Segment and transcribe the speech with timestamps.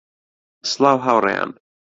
[0.69, 1.51] سڵاو هاوڕێیان